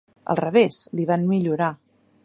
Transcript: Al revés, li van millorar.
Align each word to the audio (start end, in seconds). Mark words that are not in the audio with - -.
Al 0.33 0.39
revés, 0.39 0.79
li 1.01 1.05
van 1.11 1.29
millorar. 1.35 1.71